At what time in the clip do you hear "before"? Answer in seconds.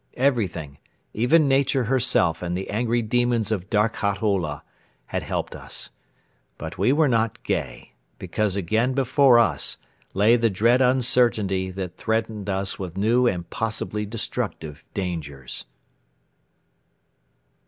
8.95-9.37